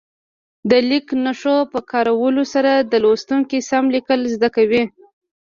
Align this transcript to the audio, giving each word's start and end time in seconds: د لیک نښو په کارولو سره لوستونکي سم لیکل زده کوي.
د 0.69 0.71
لیک 0.89 1.07
نښو 1.23 1.57
په 1.71 1.79
کارولو 1.91 2.43
سره 2.53 2.71
لوستونکي 3.03 3.57
سم 3.69 3.83
لیکل 3.95 4.19
زده 4.35 4.49
کوي. 4.55 4.83